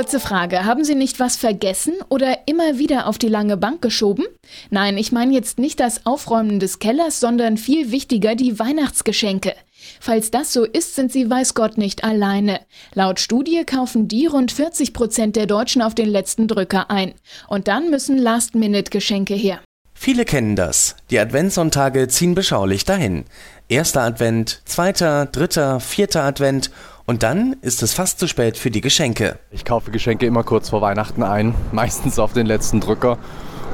Kurze 0.00 0.18
Frage, 0.18 0.64
haben 0.64 0.82
Sie 0.82 0.94
nicht 0.94 1.20
was 1.20 1.36
vergessen 1.36 1.92
oder 2.08 2.38
immer 2.46 2.78
wieder 2.78 3.06
auf 3.06 3.18
die 3.18 3.28
lange 3.28 3.58
Bank 3.58 3.82
geschoben? 3.82 4.24
Nein, 4.70 4.96
ich 4.96 5.12
meine 5.12 5.34
jetzt 5.34 5.58
nicht 5.58 5.78
das 5.78 6.06
Aufräumen 6.06 6.58
des 6.58 6.78
Kellers, 6.78 7.20
sondern 7.20 7.58
viel 7.58 7.92
wichtiger 7.92 8.34
die 8.34 8.58
Weihnachtsgeschenke. 8.58 9.52
Falls 10.00 10.30
das 10.30 10.54
so 10.54 10.64
ist, 10.64 10.94
sind 10.94 11.12
sie 11.12 11.28
weiß 11.28 11.52
Gott 11.52 11.76
nicht 11.76 12.02
alleine. 12.02 12.60
Laut 12.94 13.20
Studie 13.20 13.62
kaufen 13.66 14.08
die 14.08 14.24
rund 14.24 14.52
40 14.52 14.94
Prozent 14.94 15.36
der 15.36 15.44
Deutschen 15.44 15.82
auf 15.82 15.94
den 15.94 16.08
letzten 16.08 16.48
Drücker 16.48 16.90
ein. 16.90 17.12
Und 17.48 17.68
dann 17.68 17.90
müssen 17.90 18.16
Last-Minute-Geschenke 18.16 19.34
her. 19.34 19.60
Viele 19.92 20.24
kennen 20.24 20.56
das. 20.56 20.96
Die 21.10 21.18
Adventssonntage 21.18 22.08
ziehen 22.08 22.34
beschaulich 22.34 22.86
dahin. 22.86 23.26
Erster 23.68 24.00
Advent, 24.00 24.62
zweiter, 24.64 25.26
dritter, 25.26 25.78
vierter 25.78 26.22
Advent 26.22 26.70
und 27.06 27.22
dann 27.22 27.56
ist 27.62 27.82
es 27.82 27.92
fast 27.92 28.18
zu 28.18 28.26
spät 28.26 28.56
für 28.56 28.70
die 28.70 28.80
Geschenke. 28.80 29.38
Ich 29.50 29.64
kaufe 29.64 29.90
Geschenke 29.90 30.26
immer 30.26 30.44
kurz 30.44 30.70
vor 30.70 30.80
Weihnachten 30.80 31.22
ein, 31.22 31.54
meistens 31.72 32.18
auf 32.18 32.32
den 32.32 32.46
letzten 32.46 32.80
Drücker. 32.80 33.18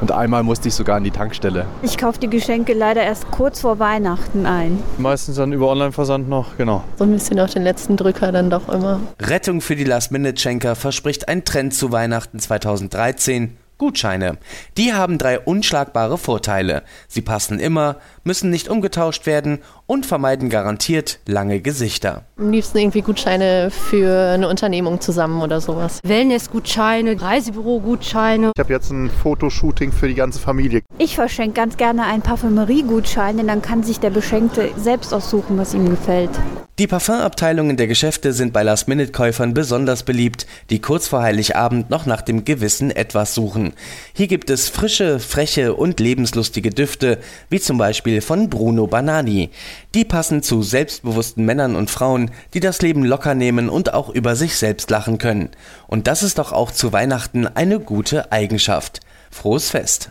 Und 0.00 0.12
einmal 0.12 0.42
musste 0.42 0.68
ich 0.68 0.74
sogar 0.74 0.96
an 0.96 1.04
die 1.04 1.10
Tankstelle. 1.10 1.64
Ich 1.82 1.96
kaufe 1.96 2.20
die 2.20 2.28
Geschenke 2.28 2.74
leider 2.74 3.02
erst 3.02 3.30
kurz 3.30 3.60
vor 3.60 3.78
Weihnachten 3.78 4.44
ein. 4.44 4.82
Meistens 4.98 5.36
dann 5.36 5.52
über 5.52 5.70
Online-Versand 5.70 6.28
noch, 6.28 6.58
genau. 6.58 6.84
So 6.96 7.04
ein 7.04 7.12
bisschen 7.12 7.40
auf 7.40 7.50
den 7.50 7.62
letzten 7.62 7.96
Drücker 7.96 8.30
dann 8.30 8.50
doch 8.50 8.68
immer. 8.68 9.00
Rettung 9.20 9.62
für 9.62 9.74
die 9.74 9.84
Last-Minute-Schenker 9.84 10.74
verspricht 10.74 11.28
ein 11.28 11.44
Trend 11.44 11.72
zu 11.72 11.92
Weihnachten 11.92 12.38
2013 12.38 13.56
Gutscheine. 13.78 14.38
Die 14.76 14.94
haben 14.94 15.18
drei 15.18 15.38
unschlagbare 15.38 16.18
Vorteile. 16.18 16.82
Sie 17.08 17.20
passen 17.20 17.58
immer, 17.58 17.96
müssen 18.24 18.50
nicht 18.50 18.68
umgetauscht 18.68 19.26
werden 19.26 19.58
und 19.86 20.06
vermeiden 20.06 20.48
garantiert 20.48 21.18
lange 21.26 21.60
Gesichter. 21.60 22.24
Am 22.38 22.50
liebsten 22.50 22.78
irgendwie 22.78 23.02
Gutscheine 23.02 23.70
für 23.70 24.32
eine 24.32 24.48
Unternehmung 24.48 25.00
zusammen 25.00 25.42
oder 25.42 25.60
sowas. 25.60 26.00
Wellnessgutscheine, 26.04 27.20
Reisebürogutscheine. 27.20 28.52
Ich 28.56 28.60
habe 28.60 28.72
jetzt 28.72 28.90
ein 28.90 29.10
Fotoshooting 29.10 29.92
für 29.92 30.08
die 30.08 30.14
ganze 30.14 30.38
Familie. 30.38 30.82
Ich 30.98 31.14
verschenke 31.14 31.54
ganz 31.54 31.76
gerne 31.76 32.04
einen 32.04 32.22
Parfümeriegutschein, 32.22 33.36
denn 33.36 33.46
dann 33.46 33.62
kann 33.62 33.82
sich 33.82 34.00
der 34.00 34.10
Beschenkte 34.10 34.70
selbst 34.76 35.12
aussuchen, 35.12 35.58
was 35.58 35.74
ihm 35.74 35.88
gefällt. 35.88 36.30
Die 36.78 36.86
Parfumabteilungen 36.86 37.78
der 37.78 37.86
Geschäfte 37.86 38.34
sind 38.34 38.52
bei 38.52 38.62
Last-Minute-Käufern 38.62 39.54
besonders 39.54 40.02
beliebt, 40.02 40.46
die 40.68 40.82
kurz 40.82 41.08
vor 41.08 41.22
Heiligabend 41.22 41.88
noch 41.88 42.04
nach 42.04 42.20
dem 42.20 42.44
gewissen 42.44 42.90
Etwas 42.90 43.34
suchen. 43.34 43.72
Hier 44.12 44.26
gibt 44.26 44.50
es 44.50 44.68
frische, 44.68 45.18
freche 45.18 45.72
und 45.72 46.00
lebenslustige 46.00 46.68
Düfte, 46.68 47.18
wie 47.48 47.60
zum 47.60 47.78
Beispiel 47.78 48.20
von 48.20 48.50
Bruno 48.50 48.86
Banani. 48.86 49.48
Die 49.94 50.04
passen 50.04 50.42
zu 50.42 50.62
selbstbewussten 50.62 51.46
Männern 51.46 51.76
und 51.76 51.90
Frauen, 51.90 52.30
die 52.52 52.60
das 52.60 52.82
Leben 52.82 53.06
locker 53.06 53.34
nehmen 53.34 53.70
und 53.70 53.94
auch 53.94 54.10
über 54.10 54.36
sich 54.36 54.58
selbst 54.58 54.90
lachen 54.90 55.16
können. 55.16 55.48
Und 55.86 56.06
das 56.06 56.22
ist 56.22 56.36
doch 56.36 56.52
auch 56.52 56.70
zu 56.70 56.92
Weihnachten 56.92 57.46
eine 57.46 57.80
gute 57.80 58.32
Eigenschaft. 58.32 59.00
Frohes 59.30 59.70
Fest! 59.70 60.10